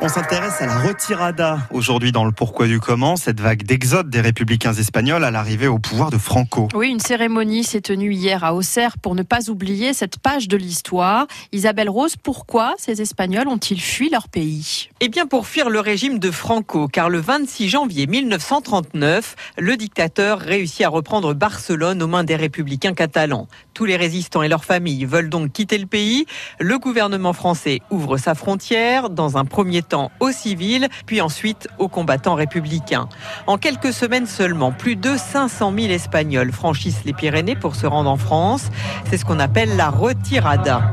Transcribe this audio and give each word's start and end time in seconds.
On 0.00 0.06
s'intéresse 0.06 0.60
à 0.60 0.66
la 0.66 0.78
retirada 0.78 1.58
aujourd'hui 1.72 2.12
dans 2.12 2.24
le 2.24 2.30
pourquoi 2.30 2.68
du 2.68 2.78
comment, 2.78 3.16
cette 3.16 3.40
vague 3.40 3.64
d'exode 3.64 4.10
des 4.10 4.20
républicains 4.20 4.72
espagnols 4.72 5.24
à 5.24 5.32
l'arrivée 5.32 5.66
au 5.66 5.80
pouvoir 5.80 6.10
de 6.10 6.18
Franco. 6.18 6.68
Oui, 6.72 6.88
une 6.88 7.00
cérémonie 7.00 7.64
s'est 7.64 7.80
tenue 7.80 8.12
hier 8.12 8.44
à 8.44 8.54
Auxerre 8.54 8.96
pour 8.98 9.16
ne 9.16 9.24
pas 9.24 9.50
oublier 9.50 9.94
cette 9.94 10.20
page 10.20 10.46
de 10.46 10.56
l'histoire. 10.56 11.26
Isabelle 11.50 11.90
Rose, 11.90 12.14
pourquoi 12.16 12.76
ces 12.78 13.02
Espagnols 13.02 13.48
ont-ils 13.48 13.80
fui 13.80 14.08
leur 14.08 14.28
pays? 14.28 14.88
Eh 15.00 15.08
bien 15.08 15.26
pour 15.26 15.48
fuir 15.48 15.68
le 15.68 15.80
régime 15.80 16.20
de 16.20 16.30
Franco, 16.30 16.86
car 16.86 17.10
le 17.10 17.18
26 17.18 17.68
janvier 17.68 18.06
1939, 18.06 19.34
le 19.58 19.76
dictateur 19.76 20.38
réussit 20.38 20.86
à 20.86 20.90
reprendre 20.90 21.34
Barcelone 21.34 22.00
aux 22.00 22.08
mains 22.08 22.24
des 22.24 22.36
républicains 22.36 22.94
catalans. 22.94 23.48
Tous 23.74 23.84
les 23.84 23.96
résistants 23.96 24.42
et 24.42 24.48
leurs 24.48 24.64
familles 24.64 25.06
veulent 25.06 25.28
donc 25.28 25.52
quitter 25.52 25.78
le 25.78 25.86
pays. 25.86 26.26
Le 26.60 26.78
gouvernement 26.78 27.32
français 27.32 27.80
ouvre 27.90 28.16
sa 28.16 28.36
frontière 28.36 29.10
dans 29.10 29.38
un 29.38 29.44
premier 29.44 29.82
temps 29.88 30.10
aux 30.20 30.30
civils, 30.30 30.88
puis 31.06 31.20
ensuite 31.20 31.68
aux 31.78 31.88
combattants 31.88 32.34
républicains. 32.34 33.08
En 33.46 33.58
quelques 33.58 33.92
semaines 33.92 34.26
seulement, 34.26 34.72
plus 34.72 34.96
de 34.96 35.16
500 35.16 35.72
000 35.76 35.88
Espagnols 35.88 36.52
franchissent 36.52 37.04
les 37.04 37.12
Pyrénées 37.12 37.56
pour 37.56 37.74
se 37.74 37.86
rendre 37.86 38.10
en 38.10 38.16
France. 38.16 38.68
C'est 39.08 39.16
ce 39.16 39.24
qu'on 39.24 39.40
appelle 39.40 39.76
la 39.76 39.90
retirada. 39.90 40.92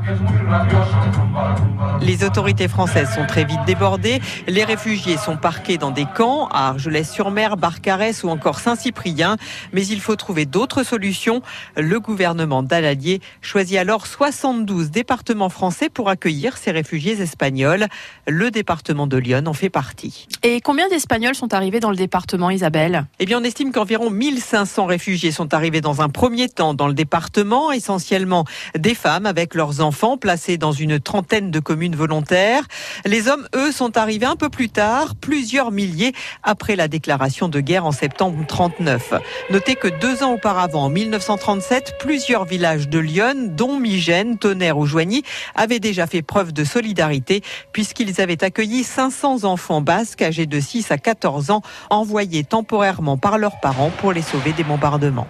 Les 2.02 2.24
autorités 2.24 2.68
françaises 2.68 3.14
sont 3.14 3.26
très 3.26 3.44
vite 3.44 3.60
débordées. 3.66 4.22
Les 4.48 4.64
réfugiés 4.64 5.18
sont 5.18 5.38
parqués 5.38 5.78
dans 5.78 5.92
des 5.92 6.06
camps 6.06 6.48
à 6.48 6.70
Argelès-sur-Mer, 6.70 7.58
Barcarès 7.58 8.24
ou 8.24 8.30
encore 8.30 8.60
Saint-Cyprien. 8.60 9.38
Mais 9.74 9.86
il 9.86 10.00
faut 10.00 10.16
trouver 10.16 10.46
d'autres 10.46 10.84
solutions. 10.84 11.42
Le 11.76 12.00
gouvernement 12.00 12.64
d'Alalier 12.64 13.22
choisit 13.42 13.78
alors 13.78 14.08
72 14.08 14.92
départements 14.92 15.50
français 15.50 15.90
pour 15.90 16.10
accueillir 16.10 16.58
ces 16.58 16.72
réfugiés 16.72 17.22
espagnols. 17.22 17.88
Le 18.28 18.52
département 18.52 18.85
de 18.94 19.18
Lyon 19.18 19.44
en 19.48 19.54
fait 19.54 19.70
partie. 19.70 20.28
Et 20.44 20.62
combien 20.62 20.88
d'Espagnols 20.90 21.36
sont 21.36 21.54
arrivés 21.54 21.80
dans 21.80 21.90
le 21.90 21.96
département, 21.96 22.52
Isabelle? 22.52 23.06
Eh 23.20 23.26
bien, 23.26 23.40
on 23.40 23.44
estime 23.44 23.72
qu'environ 23.72 24.12
1500 24.12 24.86
réfugiés 24.86 25.32
sont 25.32 25.54
arrivés 25.54 25.82
dans 25.82 26.02
un 26.02 26.10
premier 26.10 26.50
temps 26.50 26.74
dans 26.74 26.88
le 26.88 26.94
département, 26.94 27.72
essentiellement 27.72 28.46
des 28.78 28.94
femmes 28.94 29.26
avec 29.26 29.56
leurs 29.56 29.82
enfants 29.82 30.18
placés 30.18 30.58
dans 30.58 30.72
une 30.72 31.00
trentaine 31.00 31.50
de 31.50 31.60
communes 31.60 31.96
volontaires. 31.96 32.64
Les 33.06 33.28
hommes, 33.28 33.48
eux, 33.56 33.72
sont 33.72 33.98
arrivés 33.98 34.28
un 34.28 34.36
peu 34.36 34.50
plus 34.50 34.70
tard, 34.70 35.16
plusieurs 35.16 35.72
milliers 35.72 36.14
après 36.44 36.76
la 36.76 36.88
déclaration 36.88 37.50
de 37.50 37.60
guerre 37.60 37.86
en 37.86 37.92
septembre 37.92 38.38
39. 38.48 39.14
Notez 39.50 39.76
que 39.76 39.88
deux 39.88 40.22
ans 40.22 40.34
auparavant, 40.34 40.84
en 40.86 40.90
1937, 40.90 41.96
plusieurs 42.00 42.46
villages 42.46 42.88
de 42.88 43.00
Lyon, 43.00 43.50
dont 43.50 43.80
Migène, 43.80 44.38
Tonnerre 44.38 44.78
ou 44.78 44.86
Joigny, 44.86 45.24
avaient 45.56 45.80
déjà 45.80 46.06
fait 46.06 46.22
preuve 46.22 46.54
de 46.54 46.64
solidarité 46.64 47.42
puisqu'ils 47.72 48.22
avaient 48.22 48.44
accueilli 48.44 48.75
500 48.84 49.44
enfants 49.44 49.82
basques 49.82 50.22
âgés 50.22 50.46
de 50.46 50.60
6 50.60 50.92
à 50.92 50.98
14 50.98 51.52
ans 51.52 51.62
envoyés 51.90 52.44
temporairement 52.44 53.18
par 53.18 53.38
leurs 53.38 53.60
parents 53.60 53.92
pour 53.98 54.14
les 54.14 54.22
sauver 54.22 54.54
des 54.54 54.64
bombardements. 54.64 55.28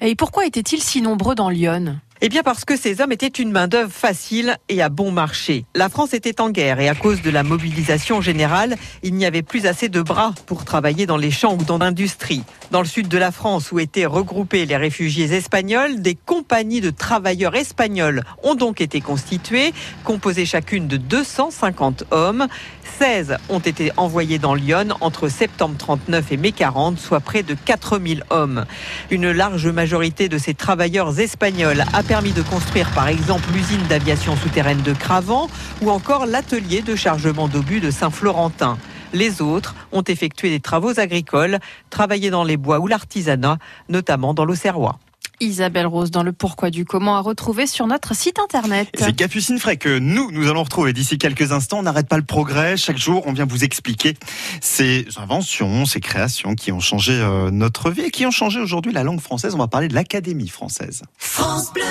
Et 0.00 0.14
pourquoi 0.14 0.46
étaient-ils 0.46 0.82
si 0.82 1.02
nombreux 1.02 1.34
dans 1.34 1.50
Lyon? 1.50 1.98
Eh 2.20 2.28
bien 2.28 2.42
parce 2.42 2.64
que 2.64 2.76
ces 2.76 3.00
hommes 3.00 3.12
étaient 3.12 3.26
une 3.26 3.50
main-d'œuvre 3.50 3.92
facile 3.92 4.56
et 4.68 4.80
à 4.80 4.88
bon 4.88 5.10
marché. 5.10 5.66
La 5.74 5.88
France 5.88 6.14
était 6.14 6.40
en 6.40 6.48
guerre 6.48 6.80
et 6.80 6.88
à 6.88 6.94
cause 6.94 7.22
de 7.22 7.30
la 7.30 7.42
mobilisation 7.42 8.20
générale, 8.20 8.76
il 9.02 9.14
n'y 9.14 9.26
avait 9.26 9.42
plus 9.42 9.66
assez 9.66 9.88
de 9.88 10.00
bras 10.00 10.32
pour 10.46 10.64
travailler 10.64 11.06
dans 11.06 11.16
les 11.16 11.30
champs 11.30 11.54
ou 11.54 11.64
dans 11.64 11.78
l'industrie. 11.78 12.42
Dans 12.70 12.80
le 12.80 12.86
sud 12.86 13.08
de 13.08 13.18
la 13.18 13.30
France 13.30 13.72
où 13.72 13.78
étaient 13.78 14.06
regroupés 14.06 14.64
les 14.64 14.76
réfugiés 14.76 15.32
espagnols, 15.32 16.00
des 16.00 16.14
compagnies 16.14 16.80
de 16.80 16.90
travailleurs 16.90 17.54
espagnols 17.54 18.24
ont 18.42 18.54
donc 18.54 18.80
été 18.80 19.00
constituées, 19.00 19.74
composées 20.02 20.46
chacune 20.46 20.88
de 20.88 20.96
250 20.96 22.04
hommes. 22.10 22.46
16 22.98 23.36
ont 23.50 23.58
été 23.58 23.92
envoyés 23.96 24.38
dans 24.38 24.54
Lyon 24.54 24.88
entre 25.00 25.28
septembre 25.28 25.76
39 25.78 26.32
et 26.32 26.36
mai 26.36 26.52
40, 26.52 26.98
soit 26.98 27.20
près 27.20 27.42
de 27.42 27.54
4000 27.54 28.24
hommes. 28.30 28.64
Une 29.10 29.30
large 29.30 29.68
majorité 29.68 30.28
de 30.28 30.38
ces 30.38 30.54
travailleurs 30.54 31.20
espagnols 31.20 31.84
a 31.92 32.02
permis 32.02 32.32
de 32.32 32.42
construire 32.42 32.90
par 32.92 33.08
exemple 33.08 33.48
l'usine 33.52 33.86
d'aviation 33.88 34.36
souterraine 34.36 34.82
de 34.82 34.92
Cravant 34.94 35.48
ou 35.82 35.90
encore 35.90 36.26
l'atelier 36.26 36.80
de 36.80 36.96
chargement 36.96 37.46
d'obus 37.46 37.80
de 37.80 37.90
Saint-Florentin. 37.90 38.78
Les 39.14 39.40
autres 39.40 39.74
ont 39.92 40.02
effectué 40.02 40.50
des 40.50 40.60
travaux 40.60 40.98
agricoles, 40.98 41.58
travaillé 41.88 42.30
dans 42.30 42.44
les 42.44 42.56
bois 42.56 42.80
ou 42.80 42.88
l'artisanat, 42.88 43.58
notamment 43.88 44.34
dans 44.34 44.44
l'Auxerrois. 44.44 44.98
Isabelle 45.40 45.86
Rose 45.86 46.10
dans 46.10 46.22
le 46.22 46.32
pourquoi 46.32 46.70
du 46.70 46.84
comment 46.84 47.16
à 47.16 47.20
retrouver 47.20 47.66
sur 47.66 47.86
notre 47.86 48.14
site 48.14 48.38
internet. 48.38 48.88
C'est 48.96 49.14
Capucine 49.14 49.58
Fray 49.58 49.78
que 49.78 49.98
nous, 49.98 50.30
nous 50.30 50.48
allons 50.48 50.62
retrouver 50.62 50.92
d'ici 50.92 51.18
quelques 51.18 51.52
instants. 51.52 51.78
On 51.78 51.82
n'arrête 51.82 52.08
pas 52.08 52.16
le 52.16 52.24
progrès. 52.24 52.76
Chaque 52.76 52.98
jour, 52.98 53.22
on 53.26 53.32
vient 53.32 53.46
vous 53.46 53.64
expliquer 53.64 54.14
ces 54.60 55.06
inventions, 55.16 55.86
ces 55.86 56.00
créations 56.00 56.54
qui 56.54 56.72
ont 56.72 56.80
changé 56.80 57.12
euh, 57.12 57.50
notre 57.50 57.90
vie 57.90 58.02
et 58.02 58.10
qui 58.10 58.26
ont 58.26 58.30
changé 58.30 58.60
aujourd'hui 58.60 58.92
la 58.92 59.02
langue 59.02 59.20
française. 59.20 59.54
On 59.54 59.58
va 59.58 59.68
parler 59.68 59.88
de 59.88 59.94
l'Académie 59.94 60.48
française. 60.48 61.02
France 61.18 61.72
Bleu 61.72 61.82